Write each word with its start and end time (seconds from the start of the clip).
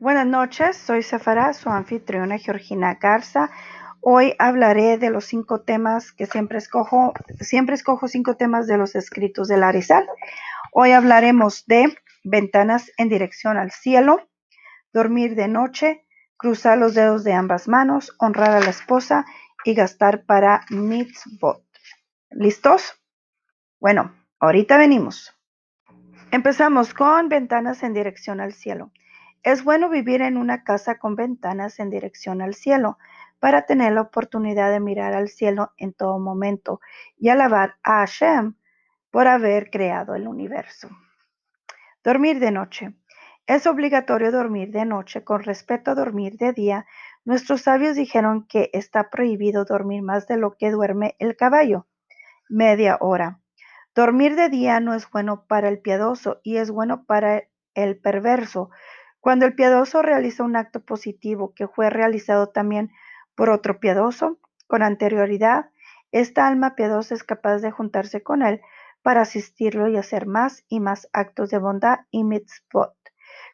Buenas 0.00 0.26
noches, 0.26 0.76
soy 0.76 1.02
Sefara, 1.02 1.52
su 1.52 1.70
anfitriona 1.70 2.36
Georgina 2.38 2.98
Garza. 3.00 3.50
Hoy 4.00 4.34
hablaré 4.40 4.98
de 4.98 5.08
los 5.08 5.24
cinco 5.24 5.60
temas 5.60 6.10
que 6.10 6.26
siempre 6.26 6.58
escojo, 6.58 7.14
siempre 7.40 7.76
escojo 7.76 8.08
cinco 8.08 8.36
temas 8.36 8.66
de 8.66 8.76
los 8.76 8.96
escritos 8.96 9.46
de 9.46 9.56
Larizal. 9.56 10.06
Hoy 10.72 10.90
hablaremos 10.90 11.64
de 11.66 11.96
ventanas 12.24 12.90
en 12.98 13.08
dirección 13.08 13.56
al 13.56 13.70
cielo, 13.70 14.28
dormir 14.92 15.36
de 15.36 15.46
noche, 15.46 16.04
cruzar 16.36 16.76
los 16.76 16.94
dedos 16.94 17.22
de 17.22 17.32
ambas 17.32 17.68
manos, 17.68 18.14
honrar 18.18 18.50
a 18.50 18.60
la 18.60 18.70
esposa 18.70 19.24
y 19.64 19.74
gastar 19.74 20.24
para 20.24 20.62
mitzvot. 20.70 21.64
¿Listos? 22.30 23.00
Bueno, 23.78 24.12
ahorita 24.40 24.76
venimos. 24.76 25.32
Empezamos 26.32 26.92
con 26.94 27.28
ventanas 27.28 27.84
en 27.84 27.94
dirección 27.94 28.40
al 28.40 28.52
cielo. 28.54 28.90
Es 29.44 29.62
bueno 29.62 29.90
vivir 29.90 30.22
en 30.22 30.38
una 30.38 30.64
casa 30.64 30.98
con 30.98 31.16
ventanas 31.16 31.78
en 31.78 31.90
dirección 31.90 32.40
al 32.40 32.54
cielo 32.54 32.96
para 33.40 33.66
tener 33.66 33.92
la 33.92 34.00
oportunidad 34.00 34.72
de 34.72 34.80
mirar 34.80 35.12
al 35.12 35.28
cielo 35.28 35.74
en 35.76 35.92
todo 35.92 36.18
momento 36.18 36.80
y 37.18 37.28
alabar 37.28 37.76
a 37.82 37.98
Hashem 37.98 38.54
por 39.10 39.28
haber 39.28 39.70
creado 39.70 40.14
el 40.14 40.26
universo. 40.28 40.88
Dormir 42.02 42.40
de 42.40 42.52
noche. 42.52 42.94
Es 43.46 43.66
obligatorio 43.66 44.32
dormir 44.32 44.70
de 44.70 44.86
noche. 44.86 45.24
Con 45.24 45.42
respecto 45.42 45.90
a 45.90 45.94
dormir 45.94 46.38
de 46.38 46.54
día, 46.54 46.86
nuestros 47.26 47.60
sabios 47.60 47.96
dijeron 47.96 48.46
que 48.46 48.70
está 48.72 49.10
prohibido 49.10 49.66
dormir 49.66 50.00
más 50.00 50.26
de 50.26 50.38
lo 50.38 50.56
que 50.56 50.70
duerme 50.70 51.16
el 51.18 51.36
caballo, 51.36 51.86
media 52.48 52.96
hora. 52.98 53.40
Dormir 53.94 54.36
de 54.36 54.48
día 54.48 54.80
no 54.80 54.94
es 54.94 55.10
bueno 55.10 55.44
para 55.46 55.68
el 55.68 55.80
piadoso 55.80 56.40
y 56.42 56.56
es 56.56 56.70
bueno 56.70 57.04
para 57.04 57.42
el 57.74 57.98
perverso, 57.98 58.70
cuando 59.24 59.46
el 59.46 59.54
piadoso 59.54 60.02
realiza 60.02 60.44
un 60.44 60.54
acto 60.54 60.84
positivo 60.84 61.54
que 61.54 61.66
fue 61.66 61.88
realizado 61.88 62.50
también 62.50 62.92
por 63.34 63.48
otro 63.48 63.80
piadoso 63.80 64.38
con 64.66 64.82
anterioridad, 64.82 65.70
esta 66.12 66.46
alma 66.46 66.74
piadosa 66.74 67.14
es 67.14 67.24
capaz 67.24 67.60
de 67.60 67.70
juntarse 67.70 68.22
con 68.22 68.42
él 68.42 68.60
para 69.00 69.22
asistirlo 69.22 69.88
y 69.88 69.96
hacer 69.96 70.26
más 70.26 70.62
y 70.68 70.78
más 70.78 71.08
actos 71.14 71.48
de 71.48 71.56
bondad 71.56 72.00
y 72.10 72.22
mitzvot. 72.22 72.92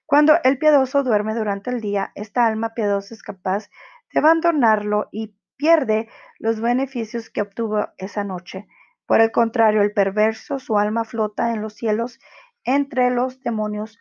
Cuando 0.07 0.41
el 0.43 0.59
piadoso 0.59 1.05
duerme 1.05 1.37
durante 1.37 1.71
el 1.71 1.81
día, 1.81 2.11
esta 2.17 2.49
alma 2.49 2.75
piadosa 2.75 3.15
es 3.15 3.23
capaz 3.23 3.71
de 4.13 4.19
abandonarlo 4.19 5.09
y 5.13 5.37
pierde 5.57 6.09
los 6.41 6.61
beneficios 6.61 7.31
que 7.31 7.43
obtuvo 7.43 7.91
esa 7.97 8.25
noche. 8.25 8.67
Por 9.07 9.21
el 9.21 9.31
contrario, 9.31 9.83
el 9.83 9.93
perverso, 9.93 10.59
su 10.59 10.79
alma 10.79 11.05
flota 11.05 11.53
en 11.53 11.63
los 11.63 11.75
cielos 11.75 12.19
entre 12.65 13.11
los 13.11 13.41
demonios 13.41 14.01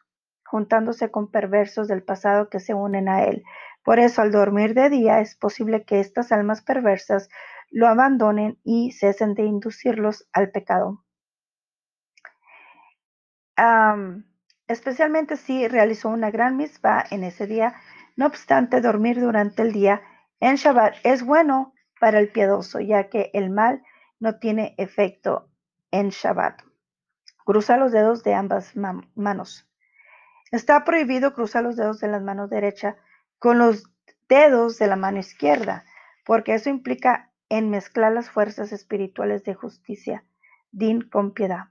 juntándose 0.50 1.12
con 1.12 1.30
perversos 1.30 1.88
del 1.88 2.02
pasado 2.02 2.50
que 2.50 2.60
se 2.60 2.74
unen 2.74 3.08
a 3.08 3.24
él. 3.26 3.44
Por 3.84 4.00
eso 4.00 4.24
al 4.24 4.32
dormir 4.32 4.74
de 4.74 4.90
día 4.90 5.20
es 5.20 5.36
posible 5.36 5.84
que 5.84 6.00
estas 6.00 6.32
almas 6.32 6.62
perversas 6.64 7.30
lo 7.70 7.88
abandonen 7.88 8.58
y 8.64 8.92
cesen 8.92 9.36
de 9.36 9.44
inducirlos 9.44 10.28
al 10.34 10.50
pecado. 10.50 11.04
especialmente 14.68 15.36
si 15.36 15.68
realizó 15.68 16.10
una 16.10 16.32
gran 16.32 16.56
misma 16.56 17.04
en 17.12 17.24
ese 17.24 17.46
día. 17.46 17.76
No 18.16 18.26
obstante, 18.26 18.80
dormir 18.80 19.20
durante 19.20 19.62
el 19.62 19.74
día 19.74 20.02
en 20.40 20.56
Shabbat 20.56 20.96
es 21.04 21.24
bueno 21.24 21.74
para 22.00 22.20
el 22.20 22.30
piadoso, 22.30 22.80
ya 22.80 23.10
que 23.10 23.30
el 23.34 23.50
mal 23.50 23.84
no 24.20 24.40
tiene 24.40 24.76
efecto 24.78 25.50
en 25.92 26.10
Shabbat. 26.10 26.62
Cruza 27.46 27.78
los 27.78 27.92
dedos 27.92 28.24
de 28.24 28.34
ambas 28.34 28.76
manos. 28.76 29.69
Está 30.52 30.84
prohibido 30.84 31.34
cruzar 31.34 31.64
los 31.64 31.76
dedos 31.76 32.00
de 32.00 32.08
la 32.08 32.20
mano 32.20 32.48
derecha 32.48 32.98
con 33.38 33.60
los 33.60 33.84
dedos 34.28 34.78
de 34.78 34.88
la 34.88 34.96
mano 34.96 35.20
izquierda, 35.20 35.86
porque 36.26 36.54
eso 36.54 36.70
implica 36.70 37.32
enmezclar 37.50 38.12
las 38.12 38.30
fuerzas 38.30 38.72
espirituales 38.72 39.44
de 39.44 39.56
justicia, 39.56 40.24
din 40.72 41.02
con 41.02 41.34
piedad. 41.34 41.66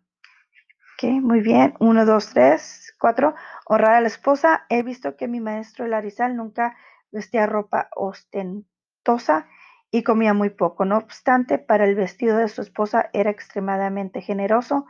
Ok, 0.95 1.11
muy 1.23 1.41
bien. 1.41 1.75
Uno, 1.79 2.05
dos, 2.05 2.31
tres, 2.31 2.93
cuatro. 2.99 3.35
Honrar 3.67 3.95
a 3.95 4.01
la 4.01 4.09
esposa. 4.09 4.67
He 4.69 4.83
visto 4.83 5.17
que 5.17 5.29
mi 5.29 5.39
maestro 5.39 5.87
Larizal 5.87 6.37
nunca 6.37 6.77
vestía 7.13 7.47
ropa 7.47 7.89
ostentosa 7.95 9.47
y 9.93 10.03
comía 10.03 10.35
muy 10.35 10.51
poco. 10.51 10.85
No 10.85 10.97
obstante, 10.97 11.59
para 11.59 11.85
el 11.85 11.95
vestido 11.95 12.37
de 12.39 12.49
su 12.49 12.63
esposa 12.63 13.11
era 13.13 13.31
extremadamente 13.31 14.21
generoso 14.23 14.87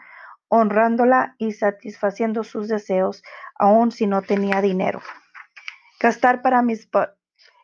honrándola 0.49 1.35
y 1.39 1.53
satisfaciendo 1.53 2.45
sus 2.45 2.69
deseos, 2.69 3.23
aun 3.55 3.93
si 3.93 4.07
no 4.07 4.23
tenía 4.23 4.61
dinero. 4.61 5.01
Gastar 6.01 6.43
para 6.43 6.63
mis 6.63 6.89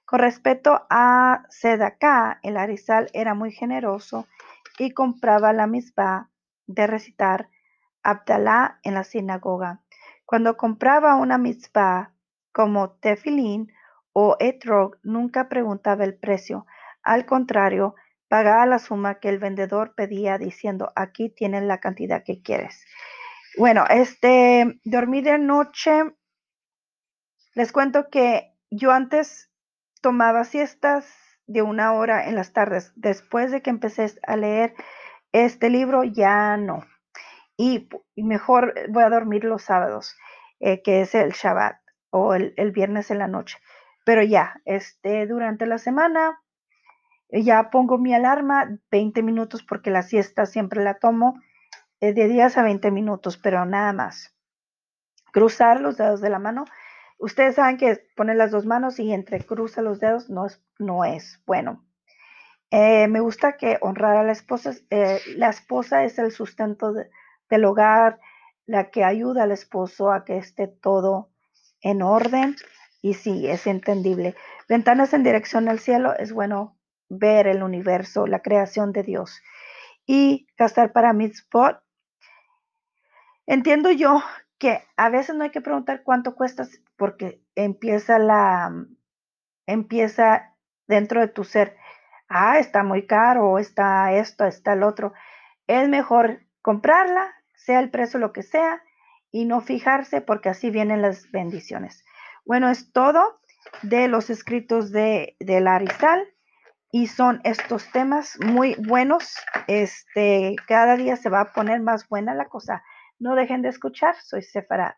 Con 0.04 0.18
respecto 0.18 0.86
a 0.90 1.44
Sedaká, 1.48 2.40
el 2.42 2.56
Arizal 2.56 3.08
era 3.12 3.34
muy 3.34 3.52
generoso 3.52 4.26
y 4.78 4.90
compraba 4.90 5.52
la 5.52 5.66
misma 5.66 6.30
de 6.66 6.86
recitar 6.86 7.48
Abdalá 8.02 8.80
en 8.82 8.94
la 8.94 9.04
sinagoga. 9.04 9.80
Cuando 10.26 10.56
compraba 10.56 11.16
una 11.16 11.38
mitzvah 11.38 12.12
como 12.52 12.90
tefilín 12.90 13.72
o 14.12 14.36
etrog, 14.40 14.98
nunca 15.02 15.48
preguntaba 15.48 16.04
el 16.04 16.14
precio. 16.14 16.66
Al 17.02 17.26
contrario, 17.26 17.94
Pagaba 18.28 18.66
la 18.66 18.78
suma 18.78 19.20
que 19.20 19.28
el 19.28 19.38
vendedor 19.38 19.94
pedía 19.94 20.38
diciendo, 20.38 20.92
aquí 20.96 21.28
tienes 21.28 21.62
la 21.62 21.78
cantidad 21.78 22.24
que 22.24 22.42
quieres. 22.42 22.84
Bueno, 23.56 23.84
este, 23.88 24.80
dormir 24.84 25.24
de 25.24 25.38
noche, 25.38 26.02
les 27.54 27.70
cuento 27.70 28.10
que 28.10 28.52
yo 28.70 28.90
antes 28.90 29.50
tomaba 30.00 30.44
siestas 30.44 31.06
de 31.46 31.62
una 31.62 31.92
hora 31.92 32.28
en 32.28 32.34
las 32.34 32.52
tardes. 32.52 32.92
Después 32.96 33.52
de 33.52 33.62
que 33.62 33.70
empecé 33.70 34.12
a 34.26 34.36
leer 34.36 34.74
este 35.32 35.70
libro, 35.70 36.04
ya 36.04 36.56
no. 36.56 36.84
Y, 37.56 37.88
mejor 38.16 38.74
voy 38.88 39.04
a 39.04 39.10
dormir 39.10 39.44
los 39.44 39.62
sábados, 39.62 40.16
eh, 40.60 40.82
que 40.82 41.02
es 41.02 41.14
el 41.14 41.32
Shabbat 41.32 41.76
o 42.10 42.34
el, 42.34 42.54
el, 42.56 42.72
viernes 42.72 43.10
en 43.10 43.18
la 43.18 43.28
noche. 43.28 43.58
Pero 44.04 44.22
ya, 44.22 44.60
este, 44.64 45.26
durante 45.26 45.66
la 45.66 45.78
semana 45.78 46.40
ya 47.42 47.70
pongo 47.70 47.98
mi 47.98 48.14
alarma 48.14 48.78
20 48.90 49.22
minutos 49.22 49.62
porque 49.62 49.90
la 49.90 50.02
siesta 50.02 50.46
siempre 50.46 50.84
la 50.84 50.94
tomo 50.94 51.40
eh, 52.00 52.12
de 52.12 52.28
10 52.28 52.58
a 52.58 52.62
20 52.62 52.90
minutos, 52.90 53.36
pero 53.36 53.64
nada 53.64 53.92
más. 53.92 54.34
Cruzar 55.32 55.80
los 55.80 55.96
dedos 55.96 56.20
de 56.20 56.30
la 56.30 56.38
mano. 56.38 56.64
Ustedes 57.18 57.56
saben 57.56 57.76
que 57.76 58.06
poner 58.16 58.36
las 58.36 58.50
dos 58.50 58.66
manos 58.66 58.98
y 59.00 59.12
entrecruza 59.12 59.82
los 59.82 59.98
dedos 60.00 60.30
no 60.30 60.46
es, 60.46 60.62
no 60.78 61.04
es 61.04 61.42
bueno. 61.46 61.84
Eh, 62.70 63.08
me 63.08 63.20
gusta 63.20 63.56
que 63.56 63.78
honrar 63.80 64.16
a 64.16 64.24
la 64.24 64.32
esposa, 64.32 64.72
eh, 64.90 65.20
la 65.36 65.48
esposa 65.48 66.04
es 66.04 66.18
el 66.18 66.32
sustento 66.32 66.92
del 66.92 67.64
hogar, 67.64 68.20
la 68.66 68.90
que 68.90 69.04
ayuda 69.04 69.44
al 69.44 69.52
esposo 69.52 70.10
a 70.10 70.24
que 70.24 70.38
esté 70.38 70.66
todo 70.68 71.30
en 71.80 72.02
orden 72.02 72.56
y 73.02 73.14
sí, 73.14 73.46
es 73.46 73.66
entendible. 73.66 74.34
Ventanas 74.68 75.12
en 75.12 75.22
dirección 75.22 75.68
al 75.68 75.78
cielo 75.78 76.16
es 76.16 76.32
bueno 76.32 76.76
ver 77.18 77.46
el 77.46 77.62
universo, 77.62 78.26
la 78.26 78.40
creación 78.40 78.92
de 78.92 79.02
Dios. 79.02 79.40
Y 80.06 80.46
gastar 80.56 80.92
para 80.92 81.12
mitzvot. 81.12 81.82
Entiendo 83.46 83.90
yo 83.90 84.22
que 84.58 84.82
a 84.96 85.08
veces 85.08 85.34
no 85.34 85.44
hay 85.44 85.50
que 85.50 85.60
preguntar 85.60 86.02
cuánto 86.02 86.34
cuesta 86.34 86.66
porque 86.96 87.42
empieza 87.54 88.18
la 88.18 88.72
empieza 89.66 90.54
dentro 90.86 91.20
de 91.20 91.28
tu 91.28 91.44
ser. 91.44 91.76
Ah, 92.28 92.58
está 92.58 92.82
muy 92.82 93.06
caro, 93.06 93.58
está 93.58 94.12
esto, 94.12 94.44
está 94.44 94.72
el 94.72 94.82
otro. 94.82 95.12
Es 95.66 95.88
mejor 95.88 96.40
comprarla, 96.62 97.34
sea 97.54 97.80
el 97.80 97.90
precio 97.90 98.18
lo 98.18 98.32
que 98.32 98.42
sea, 98.42 98.82
y 99.30 99.44
no 99.46 99.60
fijarse 99.60 100.20
porque 100.20 100.48
así 100.48 100.70
vienen 100.70 101.02
las 101.02 101.30
bendiciones. 101.30 102.04
Bueno, 102.44 102.70
es 102.70 102.92
todo 102.92 103.40
de 103.82 104.08
los 104.08 104.30
escritos 104.30 104.92
de, 104.92 105.36
de 105.40 105.60
Larizal 105.60 106.33
y 106.94 107.08
son 107.08 107.40
estos 107.42 107.90
temas 107.90 108.38
muy 108.40 108.76
buenos. 108.76 109.34
Este, 109.66 110.54
cada 110.68 110.96
día 110.96 111.16
se 111.16 111.28
va 111.28 111.40
a 111.40 111.52
poner 111.52 111.80
más 111.80 112.08
buena 112.08 112.36
la 112.36 112.44
cosa. 112.44 112.84
No 113.18 113.34
dejen 113.34 113.62
de 113.62 113.70
escuchar, 113.70 114.14
soy 114.22 114.42
Sefarad. 114.42 114.92